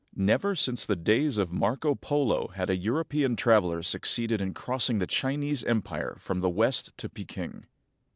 [0.15, 5.05] Never since the days of Marco Polo had a European traveler succeeded in crossing the
[5.05, 7.67] Chinese empire from the west to Peking.